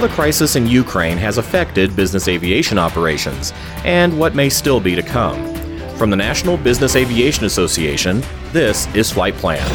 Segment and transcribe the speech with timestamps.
[0.00, 3.52] how the crisis in Ukraine has affected business aviation operations,
[3.84, 5.54] and what may still be to come.
[5.96, 9.66] From the National Business Aviation Association, this is Flight Plan.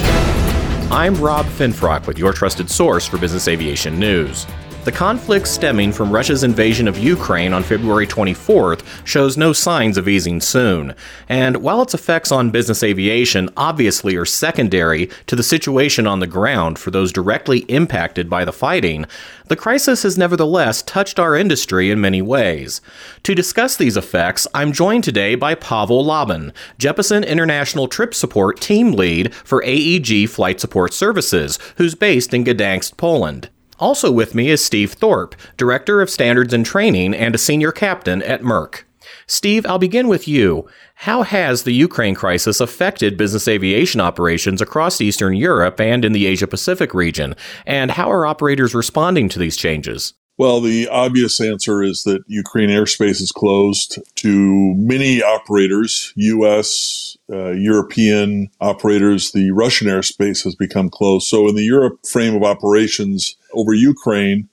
[0.92, 4.48] I'm Rob Finfrock with your trusted source for business aviation news.
[4.86, 10.08] The conflict stemming from Russia's invasion of Ukraine on February 24th shows no signs of
[10.08, 10.94] easing soon.
[11.28, 16.28] And while its effects on business aviation obviously are secondary to the situation on the
[16.28, 19.08] ground for those directly impacted by the fighting,
[19.48, 22.80] the crisis has nevertheless touched our industry in many ways.
[23.23, 28.92] To discuss these effects, I'm joined today by Pavel Laban, Jeppesen International Trip Support Team
[28.92, 33.50] Lead for AEG Flight Support Services, who's based in Gdansk, Poland.
[33.80, 38.22] Also with me is Steve Thorpe, Director of Standards and Training and a Senior Captain
[38.24, 38.84] at Merck.
[39.28, 40.68] Steve, I'll begin with you.
[40.96, 46.26] How has the Ukraine crisis affected business aviation operations across Eastern Europe and in the
[46.26, 47.36] Asia Pacific region?
[47.66, 50.14] And how are operators responding to these changes?
[50.38, 57.52] Well, the obvious answer is that Ukraine airspace is closed to many operators, U.S., uh,
[57.52, 59.31] European operators.
[59.31, 61.27] The Russian airspace has become closed.
[61.27, 64.50] So, in the Europe frame of operations over Ukraine,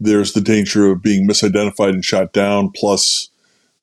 [0.00, 2.70] there's the danger of being misidentified and shot down.
[2.70, 3.28] Plus,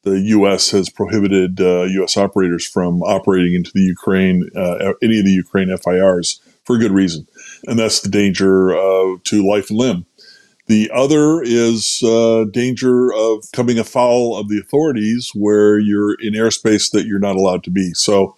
[0.02, 0.72] the U.S.
[0.72, 2.18] has prohibited uh, U.S.
[2.18, 7.28] operators from operating into the Ukraine, uh, any of the Ukraine FIRs for good reason.
[7.68, 8.70] And that's the danger
[9.24, 10.06] to life and limb.
[10.68, 16.92] The other is uh, danger of coming afoul of the authorities where you're in airspace
[16.92, 17.94] that you're not allowed to be.
[17.94, 18.36] So,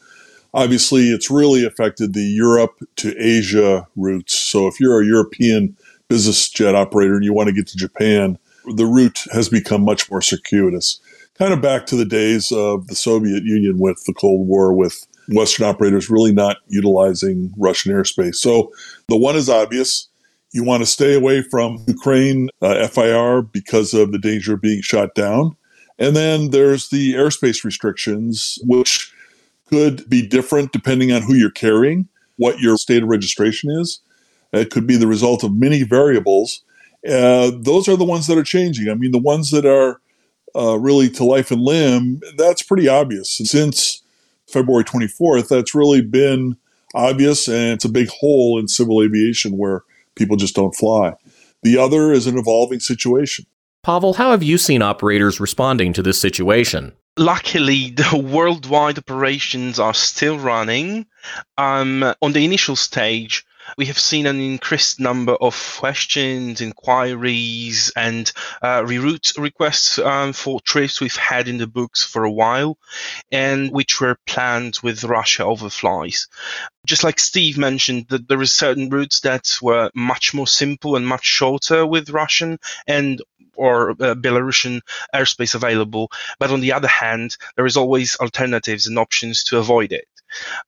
[0.53, 4.33] obviously, it's really affected the Europe to Asia routes.
[4.33, 8.39] So, if you're a European business jet operator and you want to get to Japan,
[8.73, 10.99] the route has become much more circuitous.
[11.37, 15.05] Kind of back to the days of the Soviet Union with the Cold War, with
[15.27, 18.35] Western operators really not utilizing Russian airspace.
[18.35, 18.71] So,
[19.09, 20.07] the one is obvious
[20.55, 24.81] you want to stay away from Ukraine uh, FIR because of the danger of being
[24.81, 25.57] shot down.
[25.99, 29.13] And then there's the airspace restrictions, which
[29.67, 32.07] could be different depending on who you're carrying,
[32.37, 33.99] what your state of registration is.
[34.53, 36.61] It could be the result of many variables.
[37.05, 38.89] Uh, those are the ones that are changing.
[38.89, 39.99] I mean, the ones that are
[40.55, 43.29] uh, really to life and limb, that's pretty obvious.
[43.29, 44.03] Since
[44.47, 46.55] February 24th, that's really been
[46.93, 49.83] obvious, and it's a big hole in civil aviation where
[50.15, 51.13] people just don't fly.
[51.63, 53.45] The other is an evolving situation.
[53.83, 56.93] Pavel, how have you seen operators responding to this situation?
[57.17, 61.05] Luckily, the worldwide operations are still running.
[61.57, 63.45] Um, on the initial stage,
[63.77, 68.31] we have seen an increased number of questions, inquiries, and
[68.61, 72.77] uh, reroute requests um, for trips we've had in the books for a while,
[73.31, 76.27] and which were planned with Russia overflies.
[76.85, 81.07] Just like Steve mentioned, that there are certain routes that were much more simple and
[81.07, 83.21] much shorter with Russian and
[83.55, 84.81] or uh, Belarusian
[85.13, 86.11] airspace available.
[86.39, 90.07] But on the other hand, there is always alternatives and options to avoid it.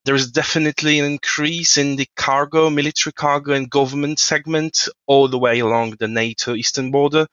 [0.06, 5.40] There is definitely an increase in the cargo, military cargo, and government segment all the
[5.40, 7.28] way along the NATO eastern border.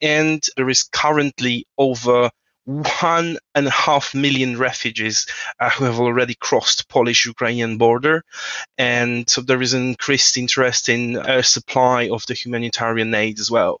[0.00, 2.30] And there is currently over
[2.70, 5.26] one and a half million refugees
[5.58, 8.24] uh, who have already crossed Polish-Ukrainian border,
[8.78, 13.50] and so there is an increased interest in air supply of the humanitarian aid as
[13.50, 13.80] well.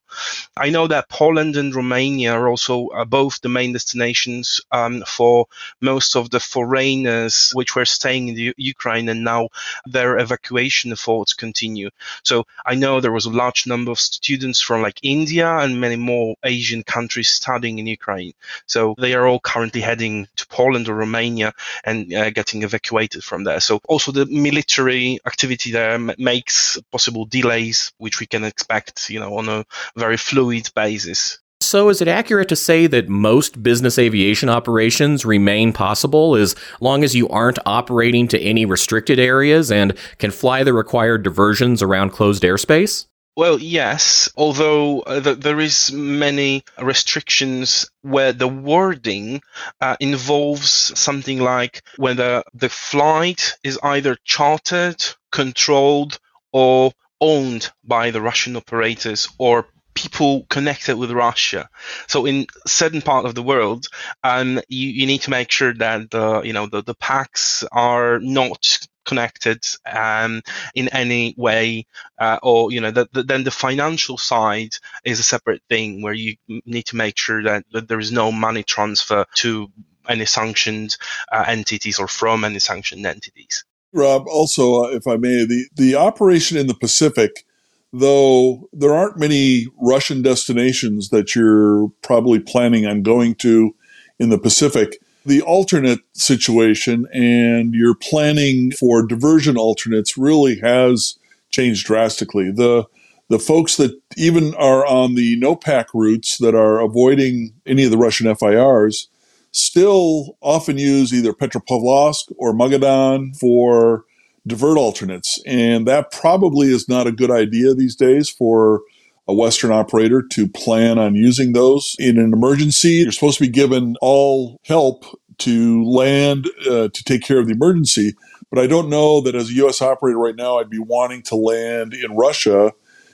[0.66, 5.46] I know that Poland and Romania are also uh, both the main destinations um, for
[5.80, 9.42] most of the foreigners which were staying in the Ukraine, and now
[9.86, 11.90] their evacuation efforts continue.
[12.24, 15.96] So I know there was a large number of students from like India and many
[15.96, 18.34] more Asian countries studying in Ukraine.
[18.66, 21.52] So they are all currently heading to Poland or Romania
[21.84, 23.60] and uh, getting evacuated from there.
[23.60, 29.20] So also the military activity there m- makes possible delays, which we can expect, you
[29.20, 29.64] know, on a
[29.96, 31.38] very fluid basis.
[31.62, 37.04] So, is it accurate to say that most business aviation operations remain possible as long
[37.04, 42.10] as you aren't operating to any restricted areas and can fly the required diversions around
[42.10, 43.06] closed airspace?
[43.40, 49.40] Well, yes, although uh, th- there is many restrictions where the wording
[49.80, 50.70] uh, involves
[51.00, 55.02] something like whether the flight is either chartered,
[55.32, 56.18] controlled,
[56.52, 61.70] or owned by the Russian operators or people connected with Russia.
[62.08, 63.86] So in certain part of the world,
[64.22, 68.18] um, you, you need to make sure that the you know the, the pax are
[68.18, 68.80] not
[69.10, 70.40] connected um,
[70.74, 71.86] in any way,
[72.18, 74.74] uh, or you know, the, the, then the financial side
[75.04, 78.30] is a separate thing where you need to make sure that, that there is no
[78.30, 79.68] money transfer to
[80.08, 80.96] any sanctioned
[81.32, 83.64] uh, entities or from any sanctioned entities.
[83.92, 87.44] Rob, also, uh, if I may, the, the operation in the Pacific
[87.92, 93.74] though there aren't many Russian destinations that you're probably planning on going to
[94.20, 95.00] in the Pacific.
[95.26, 101.18] The alternate situation and your planning for diversion alternates really has
[101.50, 102.50] changed drastically.
[102.50, 102.86] The
[103.28, 107.96] the folks that even are on the NOPAC routes that are avoiding any of the
[107.96, 109.08] Russian FIRs
[109.52, 114.04] still often use either Petropavlovsk or Magadan for
[114.46, 115.40] divert alternates.
[115.46, 118.82] And that probably is not a good idea these days for
[119.30, 122.94] a Western operator to plan on using those in an emergency.
[122.94, 125.04] You're supposed to be given all help
[125.38, 128.14] to land uh, to take care of the emergency.
[128.50, 129.80] But I don't know that as a U.S.
[129.80, 132.72] operator right now, I'd be wanting to land in Russia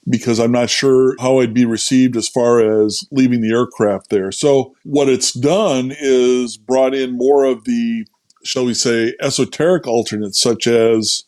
[0.09, 4.33] because I'm not sure how I'd be received as far as leaving the aircraft there.
[4.33, 8.07] So, what it's done is brought in more of the,
[8.43, 11.25] shall we say, esoteric alternates, such as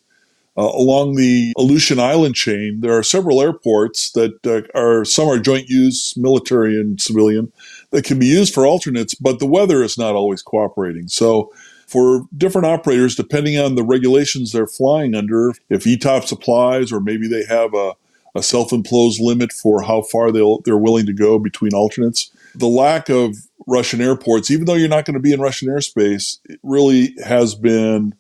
[0.59, 5.39] uh, along the Aleutian Island chain, there are several airports that uh, are some are
[5.39, 7.53] joint use, military and civilian,
[7.91, 11.07] that can be used for alternates, but the weather is not always cooperating.
[11.07, 11.53] So,
[11.87, 17.29] for different operators, depending on the regulations they're flying under, if ETOPS applies, or maybe
[17.29, 17.95] they have a,
[18.35, 22.31] a self-imposed limit for how far they'll, they're willing to go between alternates.
[22.55, 26.39] The lack of Russian airports, even though you're not going to be in Russian airspace,
[26.45, 28.15] it really has been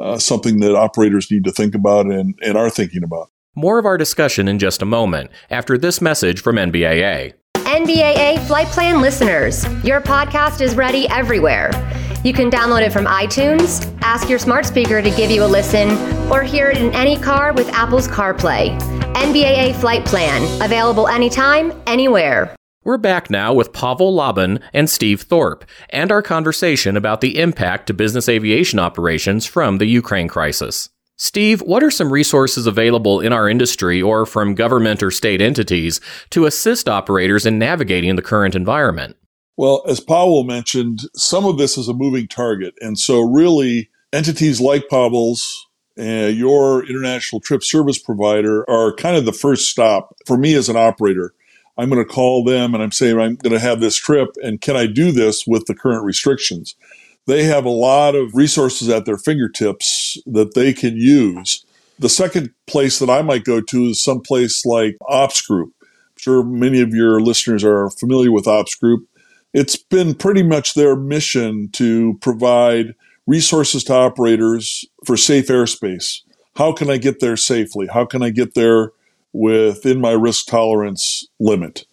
[0.00, 3.30] uh, something that operators need to think about and, and are thinking about.
[3.54, 7.34] More of our discussion in just a moment after this message from NBAA.
[7.56, 11.70] NBAA Flight Plan listeners, your podcast is ready everywhere.
[12.24, 15.90] You can download it from iTunes, ask your smart speaker to give you a listen,
[16.30, 18.78] or hear it in any car with Apple's CarPlay.
[19.14, 22.54] NBAA Flight Plan, available anytime, anywhere.
[22.82, 27.88] We're back now with Pavel Laban and Steve Thorpe, and our conversation about the impact
[27.88, 30.88] to business aviation operations from the Ukraine crisis.
[31.16, 36.00] Steve, what are some resources available in our industry or from government or state entities
[36.30, 39.14] to assist operators in navigating the current environment?
[39.58, 42.72] Well, as Pavel mentioned, some of this is a moving target.
[42.80, 45.66] And so, really, entities like Pavel's,
[45.98, 50.70] uh, your international trip service provider, are kind of the first stop for me as
[50.70, 51.34] an operator
[51.80, 54.60] I'm going to call them and I'm saying I'm going to have this trip and
[54.60, 56.76] can I do this with the current restrictions?
[57.26, 61.64] They have a lot of resources at their fingertips that they can use.
[61.98, 65.72] The second place that I might go to is some place like Ops Group.
[65.80, 69.08] I'm sure many of your listeners are familiar with Ops Group.
[69.54, 72.94] It's been pretty much their mission to provide
[73.26, 76.20] resources to operators for safe airspace.
[76.56, 77.86] How can I get there safely?
[77.86, 78.92] How can I get there
[79.32, 81.84] within my risk tolerance limit.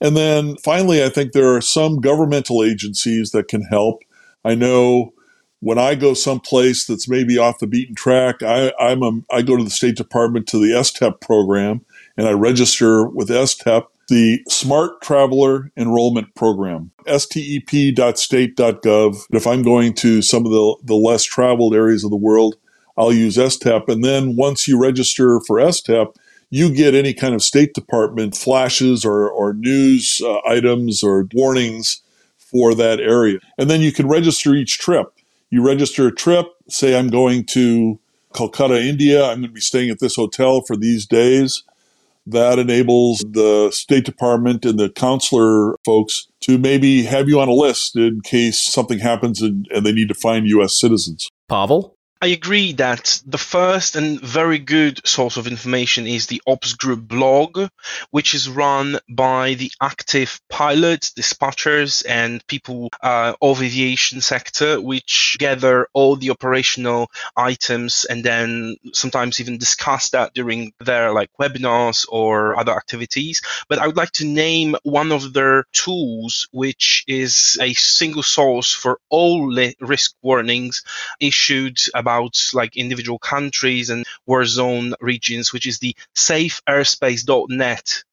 [0.00, 4.02] And then finally, I think there are some governmental agencies that can help.
[4.44, 5.12] I know
[5.60, 9.56] when I go someplace that's maybe off the beaten track, I, I'm a, I go
[9.56, 11.84] to the State Department to the STEP program
[12.16, 19.16] and I register with STEP, the Smart Traveler Enrollment Program, step.state.gov.
[19.30, 22.56] If I'm going to some of the, the less traveled areas of the world,
[22.96, 23.88] I'll use STEP.
[23.88, 26.16] And then once you register for STEP,
[26.50, 32.02] you get any kind of State Department flashes or, or news uh, items or warnings
[32.38, 33.38] for that area.
[33.58, 35.12] And then you can register each trip.
[35.50, 37.98] You register a trip, say, I'm going to
[38.34, 39.24] Calcutta, India.
[39.24, 41.62] I'm going to be staying at this hotel for these days.
[42.28, 47.52] That enables the State Department and the counselor folks to maybe have you on a
[47.52, 50.78] list in case something happens and, and they need to find U.S.
[50.78, 51.28] citizens.
[51.48, 51.95] Pavel?
[52.22, 57.06] I agree that the first and very good source of information is the Ops Group
[57.06, 57.68] blog,
[58.10, 65.36] which is run by the active pilots, dispatchers, and people uh, of aviation sector, which
[65.38, 72.06] gather all the operational items and then sometimes even discuss that during their like webinars
[72.08, 73.42] or other activities.
[73.68, 78.72] But I would like to name one of their tools, which is a single source
[78.72, 80.82] for all risk warnings
[81.20, 88.04] issued about like individual countries and war zone regions, which is the safeairspace.net.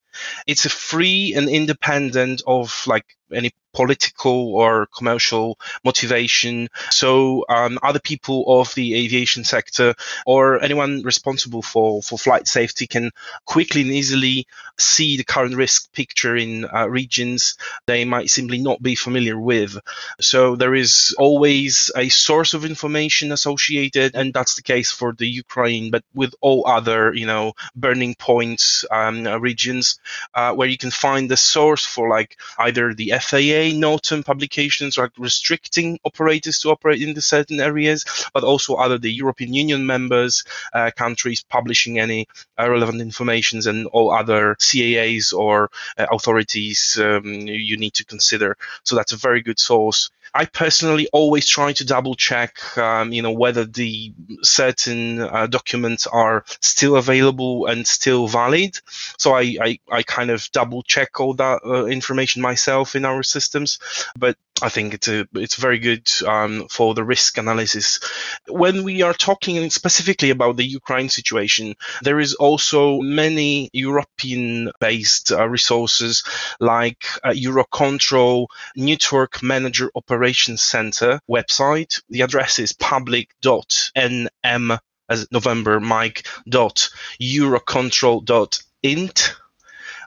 [0.48, 6.68] It's a free and independent of like any political or commercial motivation.
[6.90, 9.94] So um, other people of the aviation sector
[10.26, 13.10] or anyone responsible for, for flight safety can
[13.44, 14.46] quickly and easily
[14.78, 19.78] see the current risk picture in uh, regions they might simply not be familiar with.
[20.20, 25.26] So there is always a source of information associated, and that's the case for the
[25.26, 29.98] Ukraine, but with all other, you know, burning points um, regions
[30.34, 35.10] uh, where you can find the source for like either the FAA NOTAM publications are
[35.18, 40.44] restricting operators to operate in the certain areas, but also other the European Union members
[40.72, 42.26] uh, countries publishing any
[42.58, 48.56] uh, relevant informations and all other CAAs or uh, authorities um, you need to consider.
[48.84, 50.10] So that's a very good source.
[50.34, 54.12] I personally always try to double check, um, you know, whether the
[54.42, 58.80] certain uh, documents are still available and still valid.
[59.16, 63.22] So I, I, I kind of double check all that uh, information myself in our
[63.22, 63.78] systems.
[64.18, 68.00] But I think it's a, it's very good um, for the risk analysis.
[68.48, 75.48] When we are talking specifically about the Ukraine situation, there is also many European-based uh,
[75.48, 76.24] resources
[76.60, 79.90] like uh, Eurocontrol Network Manager
[80.24, 82.00] Operations Center website.
[82.08, 84.78] The address is public.nm
[85.10, 86.88] as November Mike dot
[87.20, 89.36] Eurocontrol dot int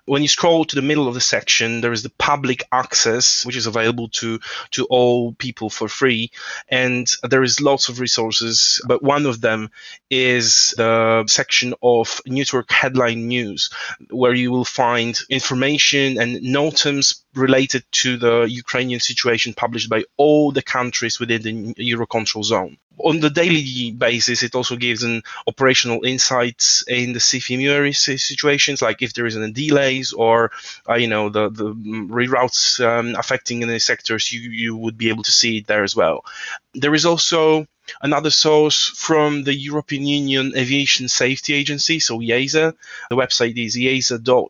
[0.07, 3.57] when you scroll to the middle of the section, there is the public access, which
[3.57, 4.39] is available to,
[4.71, 6.31] to all people for free.
[6.69, 9.69] And there is lots of resources, but one of them
[10.09, 13.69] is the section of network headline news,
[14.09, 20.53] where you will find information and notams related to the Ukrainian situation published by all
[20.53, 26.03] the countries within the Eurocontrol zone on the daily basis, it also gives an operational
[26.03, 30.51] insights in the CFMUR situations, like if there is any delays or
[30.89, 35.23] uh, you know the the reroutes um, affecting any sectors, you you would be able
[35.23, 36.25] to see it there as well.
[36.73, 37.67] There is also
[38.01, 42.73] another source from the European Union Aviation Safety Agency, so EASA.
[43.09, 44.47] The website is easa.europa.eu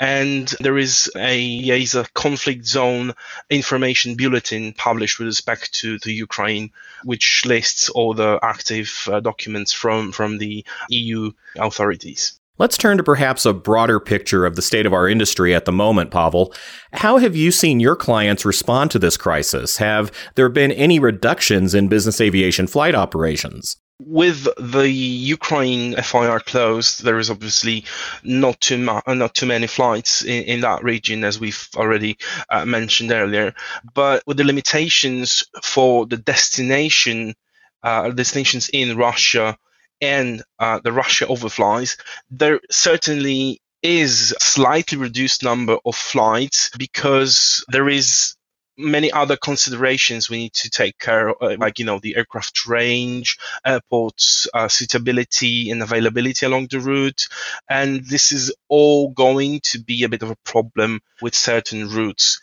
[0.00, 3.12] and there is a conflict zone
[3.50, 6.70] information bulletin published with respect to, to Ukraine,
[7.04, 12.38] which lists all the active uh, documents from, from the EU authorities.
[12.58, 15.70] Let's turn to perhaps a broader picture of the state of our industry at the
[15.70, 16.52] moment, Pavel.
[16.92, 19.76] How have you seen your clients respond to this crisis?
[19.76, 23.76] Have there been any reductions in business aviation flight operations?
[23.98, 27.84] With the Ukraine FIR closed, there is obviously
[28.22, 32.16] not too uh, not too many flights in, in that region, as we've already
[32.48, 33.54] uh, mentioned earlier.
[33.94, 37.34] But with the limitations for the destination
[37.82, 39.56] uh, destinations in Russia
[40.00, 41.98] and uh, the Russia overflies,
[42.30, 48.34] there certainly is slightly reduced number of flights because there is
[48.78, 52.66] many other considerations we need to take care of, uh, like, you know, the aircraft
[52.66, 57.26] range, airports, uh, suitability and availability along the route.
[57.68, 62.40] And this is all going to be a bit of a problem with certain routes.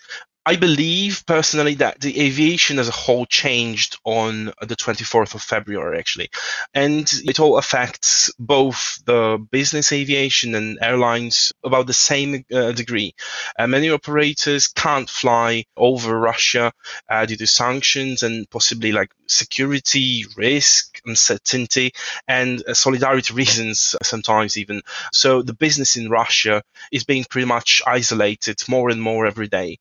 [0.48, 5.98] I believe personally that the aviation as a whole changed on the 24th of February,
[5.98, 6.30] actually.
[6.72, 13.16] And it all affects both the business aviation and airlines about the same uh, degree.
[13.58, 16.72] Uh, many operators can't fly over Russia
[17.10, 21.92] uh, due to sanctions and possibly like security, risk, uncertainty,
[22.28, 24.84] and uh, solidarity reasons sometimes even.
[25.12, 26.62] So the business in Russia
[26.92, 29.80] is being pretty much isolated more and more every day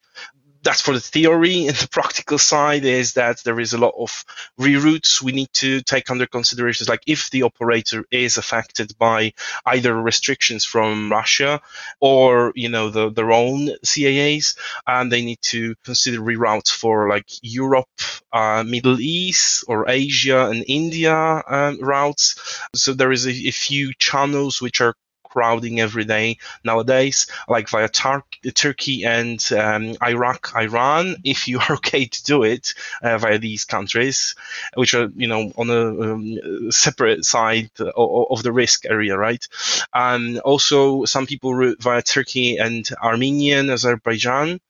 [0.65, 1.67] that's for the theory.
[1.75, 4.25] And the practical side is that there is a lot of
[4.59, 6.89] reroutes we need to take under considerations.
[6.89, 9.33] Like if the operator is affected by
[9.67, 11.61] either restrictions from Russia
[12.01, 14.57] or, you know, the, their own CAAs,
[14.87, 17.89] and they need to consider reroutes for like Europe,
[18.33, 22.59] uh, Middle East or Asia and India um, routes.
[22.75, 24.95] So there is a, a few channels which are
[25.35, 28.25] crowding every day nowadays, like via Tar-
[28.55, 33.65] Turkey and um, Iraq, Iran, if you are okay to do it uh, via these
[33.65, 34.37] countries,
[34.75, 39.47] which are, you know, on a um, separate side of, of, the risk area, right?
[39.93, 44.61] And also, some people route via Turkey and Armenia and Azerbaijan,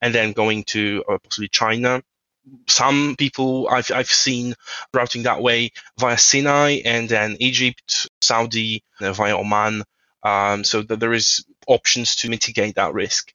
[0.00, 2.02] and then going to uh, possibly China
[2.68, 4.54] some people I've, I've seen
[4.92, 9.84] routing that way via Sinai and then Egypt, Saudi, uh, via Oman,
[10.24, 13.32] um, so that there is options to mitigate that risk.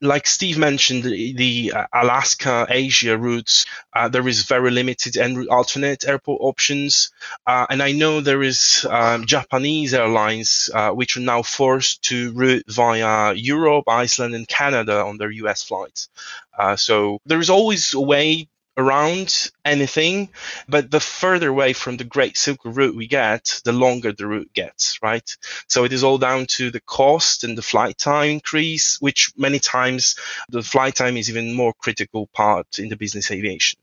[0.00, 5.48] Like Steve mentioned, the, the uh, Alaska Asia routes, uh, there is very limited and
[5.48, 7.10] alternate airport options.
[7.46, 12.32] Uh, and I know there is um, Japanese airlines uh, which are now forced to
[12.32, 16.08] route via Europe, Iceland, and Canada on their US flights.
[16.58, 20.30] Uh, so there is always a way around anything,
[20.68, 24.52] but the further away from the Great Silk Route we get, the longer the route
[24.54, 25.36] gets, right?
[25.68, 29.58] So it is all down to the cost and the flight time increase, which many
[29.58, 30.16] times
[30.48, 33.78] the flight time is even more critical part in the business aviation.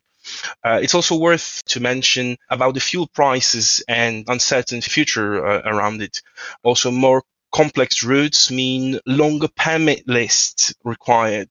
[0.63, 6.01] Uh, it's also worth to mention about the fuel prices and uncertain future uh, around
[6.01, 6.21] it.
[6.63, 11.49] Also, more complex routes mean longer permit lists required.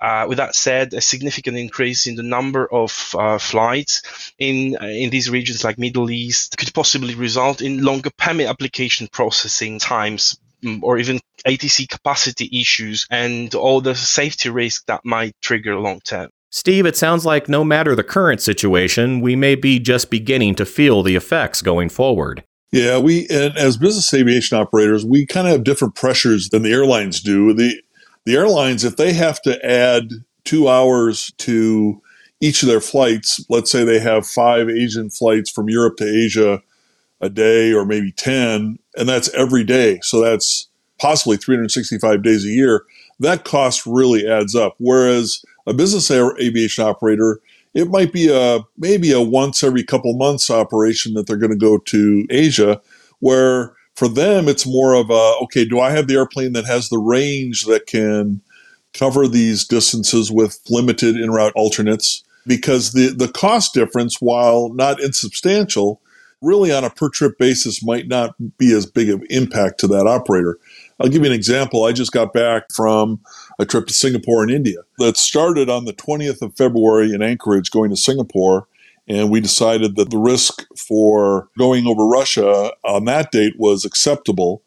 [0.00, 4.86] Uh, with that said, a significant increase in the number of uh, flights in uh,
[4.86, 10.38] in these regions like Middle East could possibly result in longer permit application processing times
[10.62, 16.00] mm, or even ATC capacity issues and all the safety risk that might trigger long
[16.00, 16.30] term.
[16.50, 20.64] Steve, it sounds like no matter the current situation, we may be just beginning to
[20.64, 22.44] feel the effects going forward.
[22.72, 26.72] Yeah, we and as business aviation operators, we kind of have different pressures than the
[26.72, 27.52] airlines do.
[27.54, 27.80] The
[28.24, 30.10] the airlines, if they have to add
[30.44, 32.02] two hours to
[32.40, 36.62] each of their flights, let's say they have five Asian flights from Europe to Asia
[37.20, 39.98] a day or maybe 10, and that's every day.
[40.02, 40.68] So that's
[41.00, 42.84] possibly 365 days a year.
[43.20, 44.74] That cost really adds up.
[44.78, 47.40] Whereas a business aviation operator,
[47.76, 51.56] it might be a maybe a once every couple months operation that they're going to
[51.56, 52.80] go to Asia,
[53.18, 56.88] where for them, it's more of a okay, do I have the airplane that has
[56.88, 58.40] the range that can
[58.94, 62.24] cover these distances with limited in route alternates?
[62.46, 66.00] Because the, the cost difference, while not insubstantial,
[66.40, 70.06] really on a per trip basis might not be as big of impact to that
[70.06, 70.58] operator.
[70.98, 71.84] I'll give you an example.
[71.84, 73.20] I just got back from
[73.58, 77.70] a trip to Singapore and India that started on the 20th of February in Anchorage
[77.70, 78.66] going to Singapore
[79.08, 84.62] and we decided that the risk for going over Russia on that date was acceptable.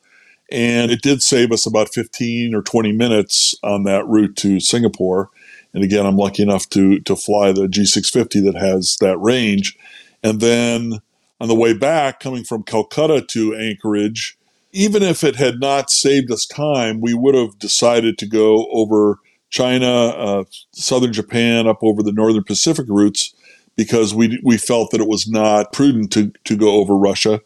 [0.52, 5.30] And it did save us about 15 or 20 minutes on that route to Singapore.
[5.74, 9.78] And again, I'm lucky enough to, to fly the G650 that has that range.
[10.24, 11.02] And then
[11.40, 14.38] on the way back, coming from Calcutta to Anchorage,
[14.72, 19.20] even if it had not saved us time, we would have decided to go over
[19.50, 23.34] China, uh, southern Japan, up over the northern Pacific routes
[23.76, 27.42] because we we felt that it was not prudent to to go over Russia.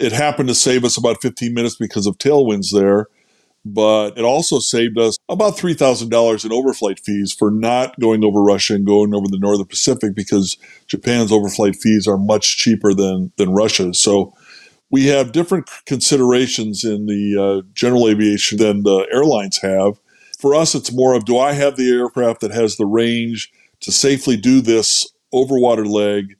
[0.00, 3.08] It happened to save us about 15 minutes because of tailwinds there,
[3.64, 8.74] but it also saved us about $3,000 in overflight fees for not going over Russia
[8.74, 10.56] and going over the Northern Pacific because
[10.88, 14.02] Japan's overflight fees are much cheaper than than Russia's.
[14.02, 14.34] So
[14.92, 19.98] we have different considerations in the uh, general aviation than the airlines have.
[20.38, 23.50] For us, it's more of do I have the aircraft that has the range
[23.80, 26.36] to safely do this overwater leg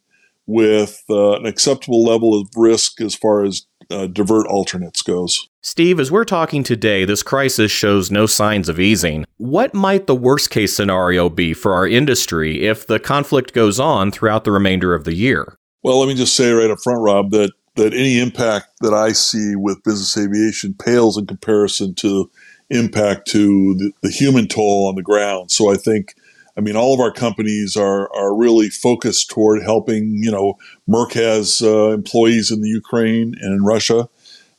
[0.47, 5.49] with uh, an acceptable level of risk as far as uh, divert alternates goes.
[5.62, 9.25] Steve, as we're talking today, this crisis shows no signs of easing.
[9.37, 14.11] What might the worst case scenario be for our industry if the conflict goes on
[14.11, 15.57] throughout the remainder of the year?
[15.83, 19.13] Well, let me just say right up front, Rob, that that any impact that I
[19.13, 22.31] see with business aviation pales in comparison to
[22.71, 25.51] impact to the, the human toll on the ground.
[25.51, 26.15] So I think
[26.57, 30.23] I mean, all of our companies are are really focused toward helping.
[30.23, 30.59] You know,
[30.89, 34.09] Merck has uh, employees in the Ukraine and in Russia,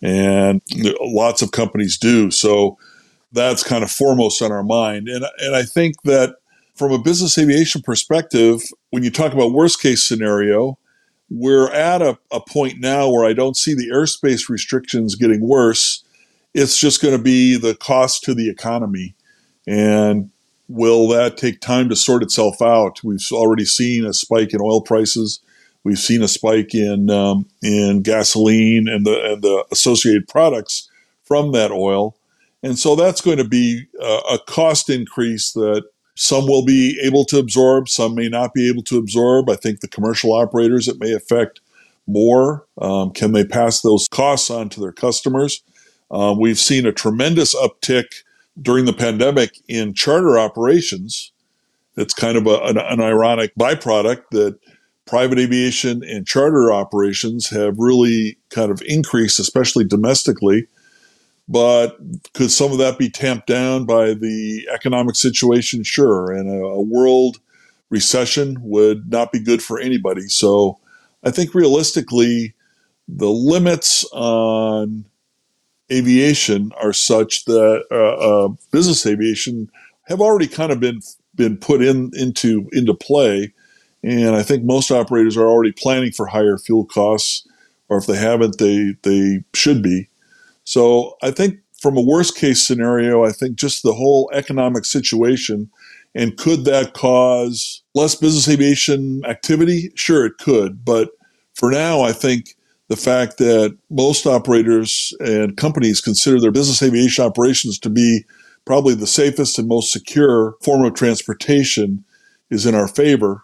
[0.01, 0.61] and
[1.01, 2.31] lots of companies do.
[2.31, 2.77] So
[3.31, 5.07] that's kind of foremost on our mind.
[5.07, 6.37] And and I think that
[6.75, 10.79] from a business aviation perspective, when you talk about worst case scenario,
[11.33, 16.03] we're at a, a point now where I don't see the airspace restrictions getting worse.
[16.53, 19.15] It's just going to be the cost to the economy.
[19.67, 20.29] And
[20.69, 23.03] Will that take time to sort itself out?
[23.03, 25.39] We've already seen a spike in oil prices.
[25.83, 30.89] We've seen a spike in um, in gasoline and the and the associated products
[31.25, 32.15] from that oil,
[32.63, 35.83] and so that's going to be a, a cost increase that
[36.15, 39.49] some will be able to absorb, some may not be able to absorb.
[39.49, 41.59] I think the commercial operators it may affect
[42.05, 42.65] more.
[42.79, 45.63] Um, can they pass those costs on to their customers?
[46.11, 48.23] Um, we've seen a tremendous uptick
[48.61, 51.31] during the pandemic in charter operations.
[51.97, 54.59] It's kind of a, an, an ironic byproduct that
[55.05, 60.67] private aviation and charter operations have really kind of increased, especially domestically.
[61.47, 61.97] But
[62.33, 65.83] could some of that be tamped down by the economic situation?
[65.83, 66.31] Sure.
[66.31, 67.39] And a, a world
[67.89, 70.27] recession would not be good for anybody.
[70.27, 70.79] So
[71.23, 72.53] I think realistically,
[73.07, 75.05] the limits on
[75.91, 79.69] aviation are such that uh, uh, business aviation
[80.03, 81.01] have already kind of been
[81.35, 83.53] been put in into into play,
[84.03, 87.47] and I think most operators are already planning for higher fuel costs,
[87.89, 90.09] or if they haven't, they they should be.
[90.63, 95.69] So I think from a worst case scenario, I think just the whole economic situation,
[96.15, 99.91] and could that cause less business aviation activity?
[99.95, 101.09] Sure, it could, but
[101.53, 102.55] for now, I think
[102.87, 108.25] the fact that most operators and companies consider their business aviation operations to be
[108.65, 112.03] probably the safest and most secure form of transportation
[112.49, 113.41] is in our favor.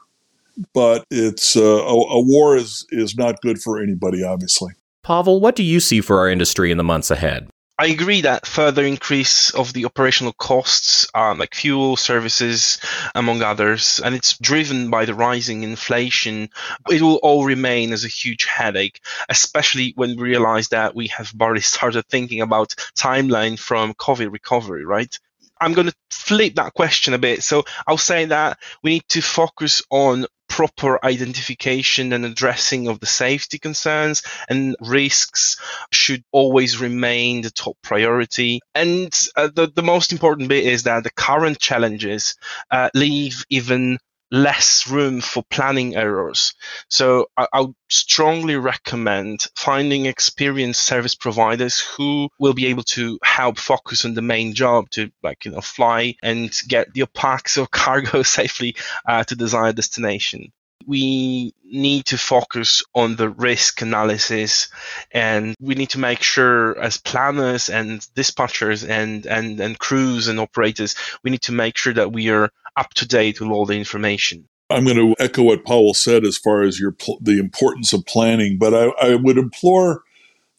[0.74, 4.74] But it's uh, a, a war is is not good for anybody, obviously.
[5.10, 7.50] Pavel, what do you see for our industry in the months ahead?
[7.80, 12.78] I agree that further increase of the operational costs, um, like fuel, services,
[13.16, 16.50] among others, and it's driven by the rising inflation,
[16.92, 21.36] it will all remain as a huge headache, especially when we realize that we have
[21.36, 25.18] barely started thinking about timeline from COVID recovery, right?
[25.60, 27.42] I'm going to flip that question a bit.
[27.42, 30.28] So I'll say that we need to focus on
[30.60, 35.56] proper identification and addressing of the safety concerns and risks
[35.90, 38.60] should always remain the top priority.
[38.76, 42.36] And uh, the, the most important bit is that the current challenges
[42.70, 44.00] uh, leave even
[44.32, 46.54] less room for planning errors.
[46.90, 53.20] So I, I would strongly recommend finding experienced service providers who will be able to
[53.24, 57.58] help focus on the main job to like you know fly and get your pax
[57.58, 58.76] or cargo safely
[59.08, 60.52] uh, to desired destination
[60.90, 64.70] we need to focus on the risk analysis
[65.12, 70.40] and we need to make sure as planners and dispatchers and, and, and crews and
[70.40, 73.78] operators, we need to make sure that we are up to date with all the
[73.78, 74.48] information.
[74.70, 78.58] I'm going to echo what Pavel said as far as your the importance of planning,
[78.58, 80.04] but I, I would implore,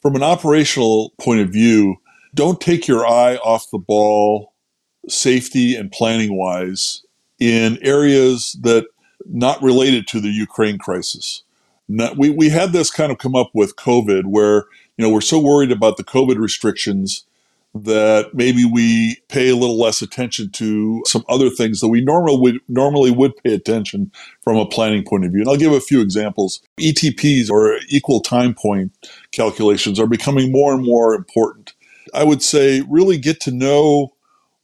[0.01, 1.95] from an operational point of view,
[2.35, 4.53] don't take your eye off the ball,
[5.07, 7.03] safety and planning wise,
[7.39, 8.85] in areas that
[9.25, 11.43] not related to the Ukraine crisis.
[12.17, 14.65] We we had this kind of come up with COVID, where
[14.97, 17.25] you know we're so worried about the COVID restrictions
[17.73, 22.37] that maybe we pay a little less attention to some other things that we normally
[22.39, 24.11] would normally would pay attention
[24.43, 25.41] from a planning point of view.
[25.41, 26.61] And I'll give a few examples.
[26.79, 28.91] ETPs or equal time point
[29.31, 31.73] calculations are becoming more and more important.
[32.13, 34.13] I would say really get to know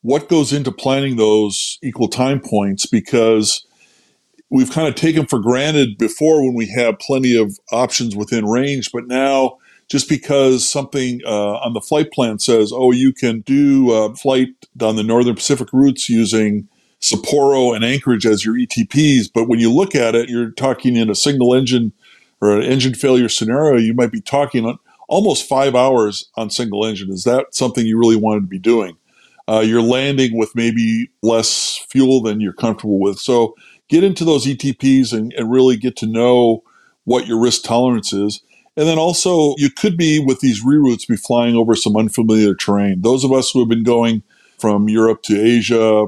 [0.01, 3.65] what goes into planning those equal time points because
[4.49, 8.91] we've kind of taken for granted before when we have plenty of options within range,
[8.91, 9.56] but now
[9.87, 14.49] just because something uh, on the flight plan says, oh, you can do a flight
[14.81, 16.67] on the Northern Pacific routes using
[16.99, 21.09] Sapporo and Anchorage as your ETPs, but when you look at it, you're talking in
[21.09, 21.93] a single engine
[22.41, 27.11] or an engine failure scenario, you might be talking almost five hours on single engine.
[27.11, 28.97] Is that something you really wanted to be doing?
[29.47, 33.17] Uh, you're landing with maybe less fuel than you're comfortable with.
[33.17, 33.55] So
[33.87, 36.63] get into those ETPs and, and really get to know
[37.05, 38.41] what your risk tolerance is.
[38.77, 43.01] And then also, you could be with these reroutes be flying over some unfamiliar terrain.
[43.01, 44.21] Those of us who have been going
[44.59, 46.05] from Europe to Asia,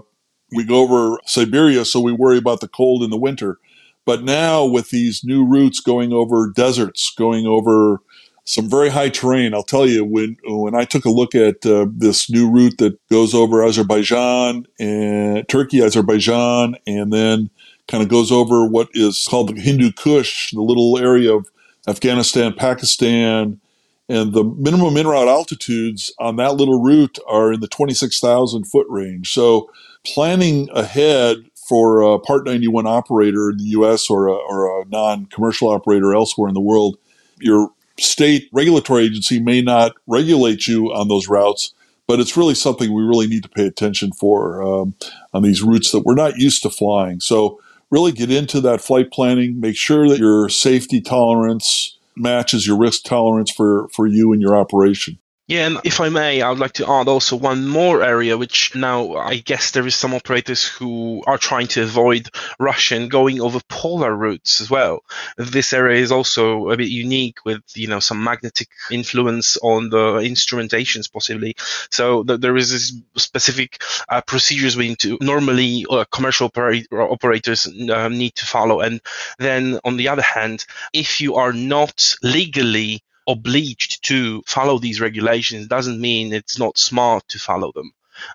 [0.51, 3.57] we go over Siberia, so we worry about the cold in the winter.
[4.05, 8.01] But now, with these new routes going over deserts, going over
[8.45, 11.87] some very high terrain, I'll tell you when when I took a look at uh,
[11.91, 17.49] this new route that goes over Azerbaijan and Turkey, Azerbaijan, and then
[17.87, 21.47] kind of goes over what is called the Hindu Kush, the little area of
[21.89, 23.59] Afghanistan, Pakistan,
[24.07, 28.87] and the minimum in route altitudes on that little route are in the 26,000 foot
[28.89, 29.31] range.
[29.31, 29.69] So
[30.05, 35.27] planning ahead for a Part 91 operator in the US or a, or a non
[35.27, 36.97] commercial operator elsewhere in the world,
[37.39, 41.73] your state regulatory agency may not regulate you on those routes,
[42.07, 44.95] but it's really something we really need to pay attention for um,
[45.33, 47.19] on these routes that we're not used to flying.
[47.19, 52.77] So really get into that flight planning, make sure that your safety tolerance matches your
[52.77, 55.17] risk tolerance for, for you and your operation.
[55.49, 58.75] Yeah, and if I may, I would like to add also one more area, which
[58.75, 63.59] now I guess there is some operators who are trying to avoid Russian going over
[63.67, 65.03] polar routes as well.
[65.37, 70.19] This area is also a bit unique with, you know, some magnetic influence on the
[70.19, 71.55] instrumentations possibly.
[71.89, 76.51] So th- there is this specific uh, procedures we need to normally uh, commercial
[76.91, 78.81] operators uh, need to follow.
[78.81, 79.01] And
[79.39, 85.67] then on the other hand, if you are not legally obliged to follow these regulations
[85.67, 87.91] doesn't mean it's not smart to follow them.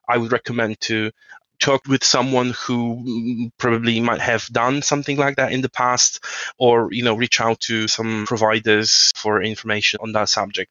[0.08, 1.10] I would recommend to
[1.58, 6.24] talk with someone who probably might have done something like that in the past
[6.58, 10.70] or you know reach out to some providers for information on that subject.